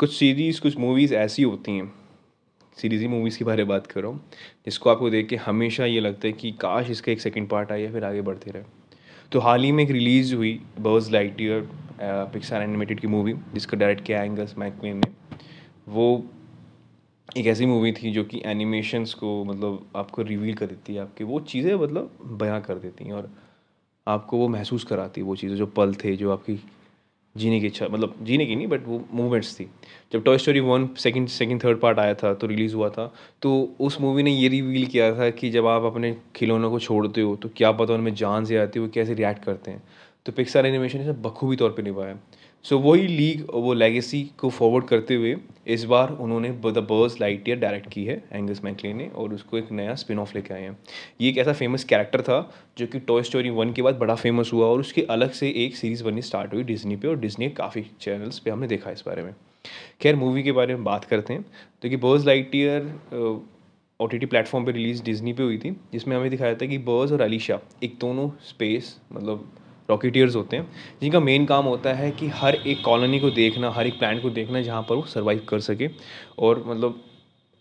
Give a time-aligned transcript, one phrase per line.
[0.00, 1.92] कुछ सीरीज़ कुछ मूवीज़ ऐसी होती हैं।
[2.76, 4.20] सीरीज़ ही मूवीज़ के बारे में बात कर रहा हूँ,
[4.64, 7.82] जिसको आपको देख के हमेशा ये लगता है कि काश इसका एक सेकंड पार्ट आए
[7.82, 8.62] या फिर आगे बढ़ते रहे।
[9.32, 11.68] तो हाल ही में एक रिलीज़ हुई Buzz Lightyear
[12.32, 15.12] Pixar animated की मूवी जिसका डायरेक्ट किया एंगस मैकमेन ने।
[15.88, 16.24] वो
[17.36, 21.24] एक ऐसी मूवी थी जो कि एनिमेशंस को मतलब आपको रिवील कर देती है आपकी।
[21.24, 23.30] वो चीज़ें मतलब बयां कर देती हैं और
[24.06, 26.54] आपको वो महसूस कराती है वो चीज़ें, जो पल थे, जो आपकी
[27.36, 29.68] जीने की इच्छा मतलब जीने की नहीं बट वो मूवमेंट्स थी।
[30.12, 33.12] जब Toy Story one second second third part आया था तो रिलीज़ हुआ था
[33.42, 37.20] तो उस मूवी ने ये रिवील किया था कि जब आप अपने खिलौनों को छोड़ते
[37.20, 39.82] हो तो क्या पता उनमें जान से आती है वो कैसे रिएक्ट करते हैं।
[40.26, 42.18] तो पिक्सर एनिमेशन इसे बखूबी तौर पर निभाया।
[42.64, 45.34] सो वही लीग वो लेगेसी को फॉरवर्ड करते हुए
[45.66, 49.58] इस बार उन्होंने the Buzz Lightyear direct की है एंगस मैकले ने, और उसको
[49.58, 50.76] एक नया स्पिन ऑफ़ लेके आए हैं।
[51.20, 54.50] ये एक ऐसा फ़ेमस कैरेक्टर था, जो कि टॉय स्टोरी वन के बाद बड़ा फ़ेमस
[54.52, 57.84] हुआ, और उसके अलग से एक सीरीज़ बननी स्टार्ट हुई डिजनी पे, और डिजनी काफ़ी
[58.00, 59.34] चैनल्स पे हमने देखा इस बारे में।
[60.00, 61.44] खैर मूवी के बारे में बात करते हैं।
[61.82, 62.82] तो कि Buzz Lightyear
[64.00, 66.78] O T T platform पर रिलीज़ डिजनी पे हुई थी, जिसमें हमें दिखाया था कि
[66.80, 69.50] बर्स और अलीशा एक दोनों स्पेस मतलब
[69.92, 70.68] रॉकेटियर्स होते हैं,
[71.00, 74.30] जिनका मेन काम होता है कि हर एक कॉलोनी को देखना, हर एक प्लान को
[74.32, 75.88] देखना जहाँ पर वो सर्वाइव कर सके
[76.38, 77.00] और मतलब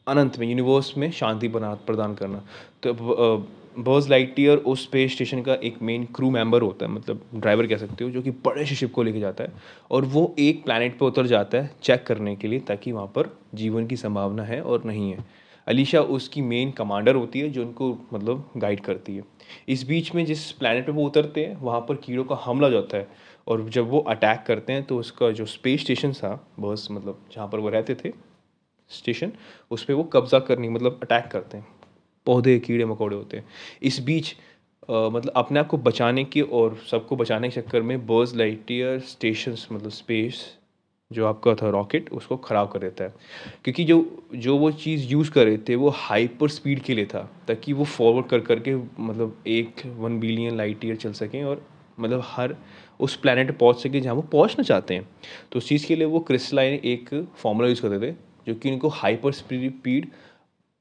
[0.08, 2.44] अनंत में यूनिवर्स में शांति बना, प्रदान करना।
[2.84, 3.48] तो
[3.80, 7.78] बर्ज लाइटियर उस स्पेस स्टेशन का एक मेन क्रू मेंबर होता है मतलब ड्राइवर कह
[7.78, 9.52] सकते हो, जो कि बड़े से शिप को लेके जाता है
[9.92, 13.30] और वो एक प्लानट पे उतर जाता है चेक करने के लिए ताकि वहाँ पर
[13.56, 15.26] जीवन की संभावना है और नहीं है।
[15.68, 19.24] अलीशा उसकी मेन कमांडर होती है जो उनको मतलब गाइड करती है।
[19.70, 22.98] इस बीच में जिस प्लानट पे वो उतरते हैं वहाँ पर कीड़ों का हमला जाता
[22.98, 23.08] है।
[23.48, 27.48] और जब वो अटैक करते हैं तो उसका जो स्पेस स्टेशन था बस मतलब जहाँ
[27.48, 28.12] पर वो रहते थे
[28.92, 29.32] स्टेशन
[29.72, 31.68] उस पर वो कब्ज़ा करने मतलब अटैक करते हैं।
[32.28, 33.46] पौधे कीड़े मकोड़े होते हैं।
[33.82, 34.36] इस बीच
[34.90, 39.00] आ, मतलब अपने आप को बचाने की और सबको बचाने के चक्कर में बर्ज लाइटियर
[39.02, 40.44] स्टेशन मतलब स्पेस
[41.12, 43.14] जो आपका था रॉकेट, उसको ख़राब कर देता है।
[43.64, 47.30] क्योंकि जो जो वो चीज़ यूज़ कर रहे थे, वो हाइपर स्पीड के लिए था,
[47.48, 51.66] ताकि वो फॉरवर्ड कर, करके मतलब एक वन बिलियन लाइट ईयर चल सकें और
[52.00, 52.56] मतलब हर
[53.00, 55.08] उस प्लानट पहुँच सके जहाँ वो पहुँचना चाहते हैं।
[55.52, 58.16] तो उस चीज़ के लिए वो क्रिस्टलाइन एक फॉर्मूला यूज़ करते थे,
[58.48, 60.08] जो कि उनको हाइपर स्पीड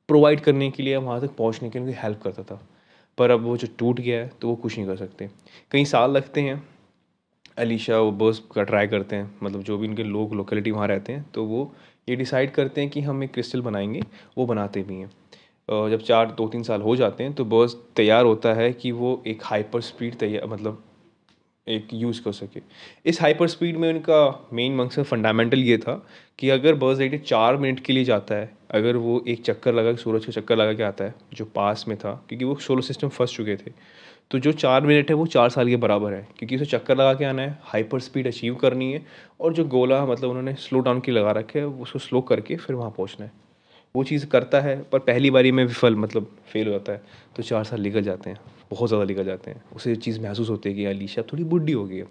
[0.08, 2.60] प्रोवाइड करने के लिए वहाँ तक पहुँचने के लिए हेल्प करता था।
[3.19, 5.28] पर अब वो जो टूट गया है तो वो कुछ नहीं कर सकते।
[5.70, 6.62] कई साल लगते हैं
[7.60, 11.12] अलीशा वो बस का ट्राई करते हैं मतलब जो भी उनके लोग लोकेलिटी वहाँ रहते
[11.12, 11.71] हैं तो वो
[12.09, 14.03] ये डिसाइड करते हैं कि हम एक क्रिस्टल बनाएँगे,
[14.38, 15.10] वो बनाते भी हैं।
[15.91, 19.22] जब चार दो तीन साल हो जाते हैं तो बस तैयार होता है कि वो
[19.26, 20.82] एक हाइपर स्पीड तैयार मतलब
[21.66, 22.60] एक यूज़ कर सके।
[23.06, 25.94] इस हाइपर स्पीड में उनका मेन मकसद फंडामेंटल ये था
[26.38, 29.93] कि अगर बर्स लाइट चार मिनट के लिए जाता है, अगर वो एक चक्कर लगा
[29.93, 32.82] के सूरज का चक्कर लगा के आता है, जो पास में था, क्योंकि वो सोलर
[32.82, 33.72] सिस्टम फंस चुके थे
[34.30, 37.14] तो जो चार मिनट है वो चार साल के बराबर है, क्योंकि उसे चक्कर लगा
[37.14, 39.02] के आना है हाइपर स्पीड अचीव करनी है
[39.41, 42.76] और जो गोला मतलब उन्होंने स्लो डाउन की लगा रखे है, उसको स्लो करके फिर
[42.76, 43.32] वहाँ पहुँचना है।
[43.94, 47.02] वो चीज़ करता है, पर पहली बारी में विफल मतलब फेल हो जाता है
[47.36, 48.38] तो चार साल निकल जाते हैं,
[48.70, 51.84] बहुत ज़्यादा निकल जाते हैं। उसे चीज़ महसूस होती है कि अलीशा, थोड़ी बुढ़ी हो
[51.84, 52.06] गई है।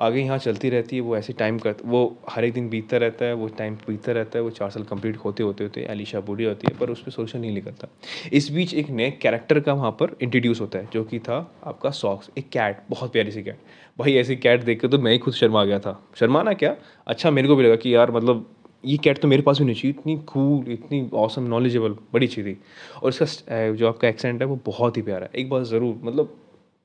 [0.00, 3.24] आगे यहाँ चलती रहती है, वो ऐसे टाइम कर, वो हर एक दिन बीतता रहता
[3.24, 6.44] है, वो टाइम बीतता रहता है, वो चार साल कंप्लीट होते होते होते, अलीशा बूढ़ी
[6.44, 7.88] होती है, पर उस पर सोल्यूशन नहीं निकलता।
[8.32, 11.90] इस बीच एक नए कैरेक्टर का वहाँ पर इंट्रोड्यूस होता है, जो कि था आपका
[11.92, 13.58] सॉक्स एक कैट बहुत प्यारी सी कैट
[13.98, 16.76] भाई, ऐसी कैट देख के तो मैं ही खुद शर्मा गया था। शर्माना क्या?
[17.06, 18.46] अच्छा मेरे को भी लगा कि यार मतलब
[18.84, 22.42] ये कैट तो मेरे पास भी नहीं चाहिए, इतनी कूल इतनी औसम नॉलेजेबल बड़ी अच्छी
[22.42, 22.56] थी।
[23.02, 26.36] और इसका जो आपका एक्सेंट है, वो बहुत ही प्यारा है। एक बार ज़रूर मतलब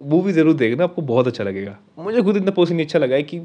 [0.01, 3.39] मूवी ज़रूर देखना, आपको बहुत अच्छा लगेगा। मुझे खुद इतना पर्सनली अच्छा लगा है कि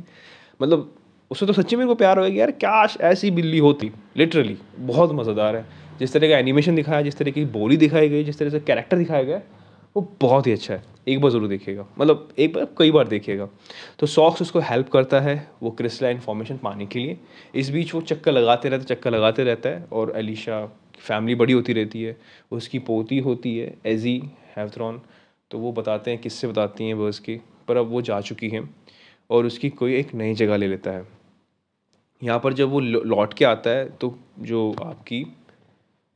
[0.61, 0.91] मतलब
[1.31, 5.57] उससे तो सच्ची मेरे को प्यार होगा यार, क्या ऐसी बिल्ली होती लिटरली बहुत मज़ेदार
[5.57, 5.65] है।
[5.99, 8.99] जिस तरह का एनिमेशन दिखाया, जिस तरह की बोली दिखाई गई, जिस तरह से कैरेक्टर
[8.99, 9.41] दिखाया गया,
[9.97, 13.49] वो बहुत ही अच्छा है। एक बार ज़रूर देखिएगा। मतलब एक बार, कई बार देखिएगा।
[13.99, 17.17] तो सॉक्स उसको हेल्प करता है, वो क्रिस्टलाइन फॉर्मेशन पाने के लिए।
[17.55, 20.65] इस बीच वो चक्कर लगाते रहते, चक्कर लगाते रहता है, और अलीशा
[20.99, 22.17] फैमिली बड़ी होती रहती है,
[22.53, 24.21] उसकी पोती होती है एजी
[24.57, 25.01] हैवथ्रॉन
[25.51, 28.69] तो वो बताते हैं, किससे बताती हैं वो उसकी पर अब वो जा चुकी हैं
[29.31, 31.07] और उसकी कोई एक नई जगह ले लेता है।
[32.23, 35.25] यहाँ पर जब वो लौट के आता है तो जो आपकी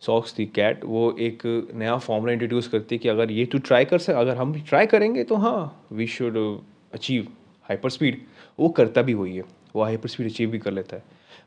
[0.03, 1.43] सॉक्स थी कैट वो एक
[1.75, 4.61] नया फॉर्मूला इंट्रोड्यूस करती है कि अगर ये तो ट्राई कर सक, अगर हम भी
[4.61, 6.37] ट्राई करेंगे तो हाँ we should
[6.95, 7.27] achieve
[7.67, 8.21] hyper speed
[8.59, 9.45] वो करता भी वही है,
[9.77, 11.03] वो हाइपर स्पीड अचीव भी कर लेता है।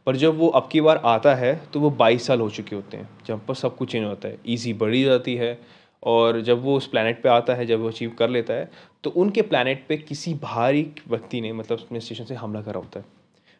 [0.08, 2.98] पर जब वो अब की बार आता है तो वो बाईस साल हो चुके होते
[2.98, 5.54] हैं, जब पर सब कुछ चेंज होता है। ईजी बढ़ी जाती है
[6.04, 8.70] और जब वो उस प्लानट पे आता है, जब वो अचीव कर लेता है
[9.04, 13.00] तो उनके प्लानट पे किसी बाहरी व्यक्ति ने मतलब अपने स्टेशन से हमला करा होता
[13.00, 13.06] है।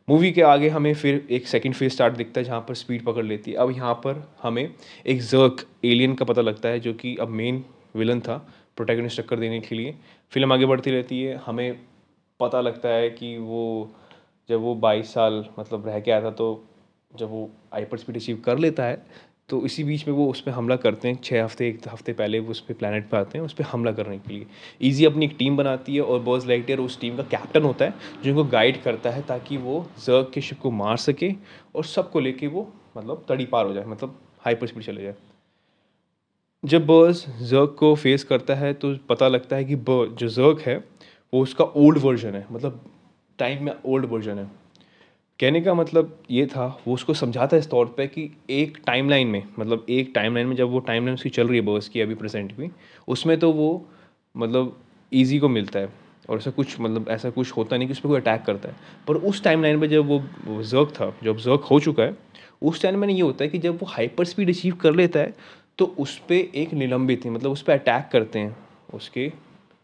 [0.08, 3.24] मूवी के आगे हमें फिर एक सेकंड फ़ेज़ स्टार्ट दिखता है, जहाँ पर स्पीड पकड़
[3.26, 4.74] लेती है। अब यहाँ पर हमें
[5.06, 7.64] एक जर्क एलियन का पता लगता है, जो कि अब मेन
[7.96, 8.38] विलन था
[8.78, 9.96] प्रोटेगनिस्ट टक्कर देने के लिए।
[10.32, 11.80] फ़िल्म आगे बढ़ती रहती है। हमें
[12.40, 13.90] पता लगता है कि वो,
[14.50, 16.64] जब वो बाईस साल मतलब रह के आया था तो
[17.12, 18.96] जब वो हाइपर स्पीड अचीव कर लेता है
[19.50, 22.40] तो इसी बीच में वो उस पर हमला करते हैं। छः हफ़्ते, एक हफ़्ते पहले
[22.40, 24.46] वो उस पर प्लानट पर आते हैं, उस पर हमला करने के लिए।
[24.82, 27.94] ईजी अपनी एक टीम बनाती है और बर्ज लाइटियर उस टीम का कैप्टन होता है,
[28.24, 31.32] जो उनको गाइड करता है ताकि वो जर्ग के शिप को मार सके
[31.76, 32.68] और सबको लेके वो
[32.98, 35.16] मतलब तड़ी पार हो जाए मतलब हाइपर स्पीड चले जाए।
[36.64, 40.78] जब बर्ज जर्ग को फेस करता है तो पता लगता है कि जो जर्ग है,
[41.34, 42.86] वो उसका ओल्ड वर्जन है मतलब
[43.40, 44.50] टाइम में ओल्ड वर्जन है।
[45.40, 49.28] कहने का मतलब ये था, वो उसको समझाता है इस तौर पे कि एक टाइमलाइन
[49.28, 52.16] में मतलब एक टाइमलाइन में जब वो टाइमलाइन उसकी चल रही है बर्स की अभी
[52.16, 52.70] प्रेजेंट भी,
[53.08, 53.86] उसमें तो वो
[54.36, 54.78] मतलब
[55.12, 55.94] ईजी को मिलता है
[56.30, 58.76] और ऐसा कुछ मतलब ऐसा कुछ होता नहीं कि उस पर कोई अटैक करता है।
[59.08, 62.18] पर उस टाइम लाइन पर जब वो जर्क था जब जर्क हो चुका है,
[62.62, 65.34] उस टाइम में ये होता है कि जब वो हाइपर स्पीड अचीव कर लेता है
[65.78, 68.56] तो उस पर एक निलंबित है मतलब उस पर अटैक करते हैं
[68.94, 69.32] उसके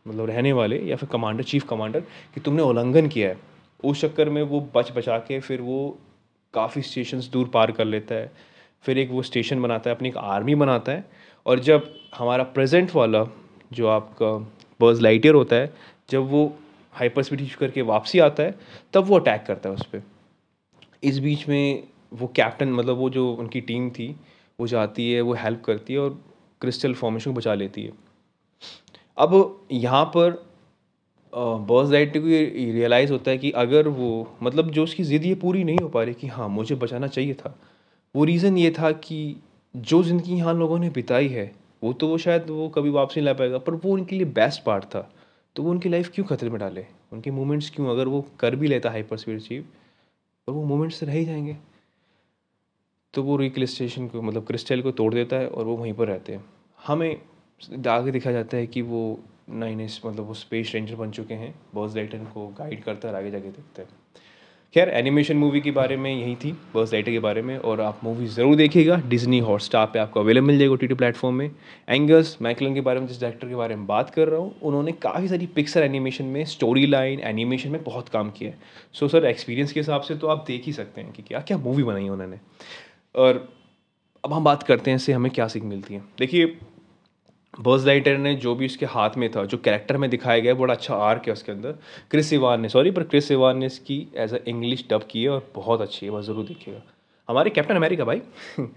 [0.08, 2.00] मतलब रहने वाले या फिर कमांडर चीफ कमांडर
[2.36, 3.53] कि तुमने उल्लंघन किया है।
[3.84, 5.98] उस चक्कर में वो बच बचा के फिर वो
[6.54, 8.32] काफ़ी स्टेशन दूर पार कर लेता है।
[8.86, 11.06] फिर एक वो स्टेशन बनाता है, अपनी एक आर्मी बनाता है
[11.46, 13.26] और जब हमारा प्रेजेंट वाला
[13.74, 14.32] जो आपका
[14.80, 15.74] बर्ज लाइटियर होता है,
[16.10, 16.46] जब वो
[16.94, 18.56] हाइपर स्पीड यूज़ करके वापसी आता है,
[18.94, 20.04] तब वो अटैक करता है उस पर
[21.04, 21.84] इस बीच में
[22.14, 24.16] वो कैप्टन मतलब वो जो उनकी टीम थी,
[24.60, 26.20] वो जाती है, वो हेल्प करती है और
[26.62, 27.92] क्रिस्टल फॉर्मेशन को बचा लेती है।
[29.18, 30.32] अब यहाँ पर
[31.34, 34.10] बॉस डाइट को ये रियलाइज़ होता है कि अगर वो
[34.44, 37.34] मतलब जो उसकी ज़िद ये पूरी नहीं हो पा रही कि हाँ मुझे बचाना चाहिए
[37.34, 37.56] था,
[38.16, 39.36] वो रीज़न ये था कि
[39.76, 41.52] जो ज़िंदगी यहाँ लोगों ने बिताई है,
[41.84, 44.64] वो तो वो शायद वो कभी वापस नहीं ला पाएगा, पर वो उनके लिए बेस्ट
[44.64, 45.10] पार्ट था।
[45.56, 46.86] तो वो उनकी लाइफ क्यों खतरे में डाले?
[47.14, 47.90] उनके मोमेंट्स क्यों?
[47.90, 49.66] अगर वो कर भी लेता हाइपर स्पीड अचीव
[50.48, 51.56] और वो मोमेंट्स रह ही जाएँगे।
[53.14, 56.34] तो वो रिक्लिस्टेशन को मतलब क्रिस्टल को तोड़ देता है और वो वहीं पर रहते
[56.34, 56.44] हैं।
[56.80, 57.16] हमें
[57.90, 61.54] आगे दिखा जाता है कि वो नए नए मतलब वो स्पेस रेंजर बन चुके हैं।
[61.76, 63.90] बर्स लाइटन को गाइड करता है आगे जाके देखते हैं।
[64.74, 68.00] खैर एनिमेशन मूवी के बारे में यही थी बर्स लाइटर के बारे में। और आप
[68.04, 71.50] मूवी ज़रूर देखिएगा डिजनी हॉट स्टार पर आपको अवेलेबल मिल जाएगा टी प्लेटफॉर्म में।
[71.90, 74.92] एंगर्स मैकलन के बारे में, जिस डायरेक्टर के बारे में बात कर रहा हूँ, उन्होंने
[75.02, 78.58] काफ़ी सारी पिक्सर एनिमेशन में स्टोरी लाइन एनिमेशन में बहुत काम किया है।
[78.94, 81.58] सो सर एक्सपीरियंस के हिसाब से तो आप देख ही सकते हैं कि क्या क्या
[81.60, 82.40] मूवी बनाई है उन्होंने।
[83.16, 83.48] और
[84.24, 86.46] अब हम बात करते हैं इससे हमें क्या सीख मिलती है। देखिए
[87.54, 90.74] बर्ज लाइटर ने जो भी उसके हाथ में था, जो कैरेक्टर में दिखाया गया, बड़ा
[90.74, 91.76] अच्छा आर्क है उसके अंदर।
[92.12, 95.30] क्रिस इवान ने सॉरी पर क्रिस इवान ने इसकी एज अ इंग्लिश डब की है
[95.30, 96.82] और बहुत अच्छी है वह ज़रूर देखिएगा।
[97.30, 98.22] हमारे कैप्टन अमेरिका भाई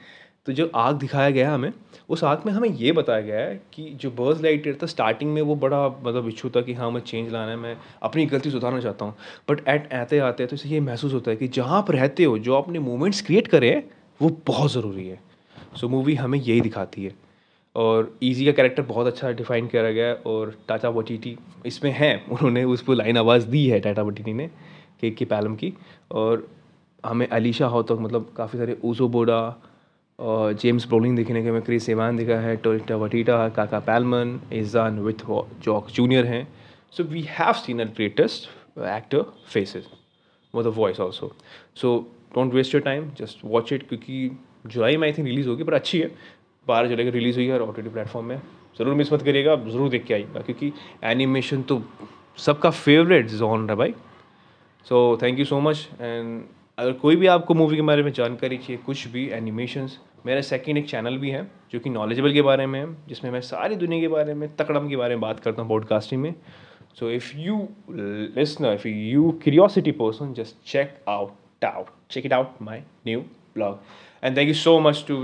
[0.46, 1.72] तो जो आग दिखाया गया हमें,
[2.08, 5.40] उस आग में हमें ये बताया गया है कि जो बर्ज लाइटर था स्टार्टिंग में
[5.42, 8.80] वो बड़ा मतलब इच्छू था कि हाँ मैं चेंज लाना है, मैं अपनी गलती सुधारना
[8.80, 9.14] चाहता हूँ।
[9.50, 12.38] बट एट आते आते तो इसे ये महसूस होता है कि जहाँ आप रहते हो,
[12.38, 13.82] जो अपने मोमेंट्स क्रिएट करें
[14.20, 15.20] वो बहुत ज़रूरी है।
[15.76, 17.25] सो मूवी हमें यही दिखाती है।
[17.76, 21.36] और ईजी का कैरेक्टर बहुत अच्छा डिफाइन करा गया और टाटा वटीटी
[21.66, 24.46] इसमें है। उन्होंने उस पर लाइन आवाज़ दी है टाटा वटीटी ने,
[25.00, 25.72] के के पैलम की।
[26.12, 26.46] और
[27.04, 29.40] हमें अलीशा हो तो मतलब काफ़ी सारे ऊजो बोडा
[30.18, 34.98] और जेम्स ब्रोलिंग देखने के हमें क्रिस सेवान दिखा है Taika Waititi Keke Palmer Isiah
[35.00, 35.24] with
[35.64, 36.46] Jock junior हैं।
[36.92, 39.88] So we have seen a greatest actor faces
[40.54, 41.32] वो the voice also
[41.80, 41.98] so
[42.34, 44.30] don't waste your time just watch it क्योंकि
[44.66, 46.10] जुलाई में आई थिंक रिलीज़ होगी पर अच्छी है।
[46.68, 48.40] बारह जुलाई को रिलीज़ हुई है और ओ टी प्लेटफॉर्म में।
[48.78, 50.72] ज़रूर मिस मत करिएगा, आप ज़रूर देख के आइएगा, क्योंकि
[51.04, 51.82] एनिमेशन तो
[52.38, 53.94] सबका फेवरेट जॉन है भाई।
[54.86, 56.42] So thank you so much and
[56.78, 60.78] अगर कोई भी आपको मूवी के बारे में जानकारी चाहिए, कुछ भी एनिमेशंस मेरा सेकंड
[60.78, 64.00] एक चैनल भी है, जो कि नॉलेजेबल के बारे में है, जिसमें मैं सारी दुनिया
[64.00, 66.34] के बारे में, तकड़म के बारे में बात करता हूँ पॉडकास्टिंग में।
[66.98, 67.56] So if you
[67.90, 73.20] listener if you curiosity person just check out out check it out my new
[73.54, 73.78] blog
[74.22, 75.16] and thank you so much to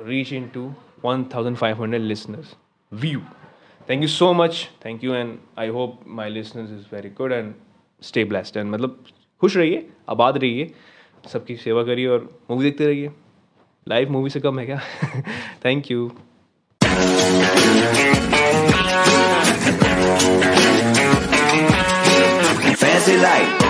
[0.00, 2.54] reach into 1500 listeners
[2.92, 3.22] view
[3.86, 7.54] thank you so much thank you and i hope my listeners is very good and
[8.02, 9.04] stay blessed and मतलब
[9.40, 10.70] खुश रहिए आबाद रहिए
[11.32, 13.10] सबकी सेवा करिए और movie देखते रहिए
[13.88, 14.80] लाइव मूवी से कम है क्या
[15.64, 16.10] thank you
[22.80, 23.60] Fancy light.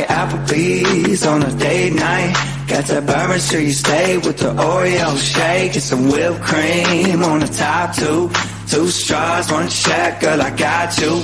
[0.00, 2.34] Like Applebee's on a date night.
[2.68, 7.46] Got that Bourbon you stay with the Oreo shake and some whipped cream on the
[7.46, 8.30] top two.
[8.68, 11.22] Two straws, one check, girl, I got you.